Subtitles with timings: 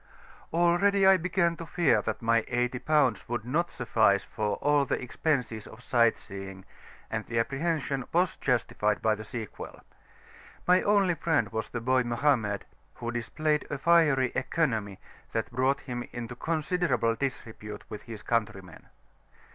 [0.51, 4.99] Already I began to fear that my eighty pounds would not suffice for all the
[4.99, 6.65] expenses of sight seeing,
[7.11, 9.81] and the apprehension was justified by the sequel.
[10.67, 14.97] My only friend was the boy Mohammed, who displayed a fiery economy
[15.33, 18.87] that brought him into considerable disrepute with his countrymen.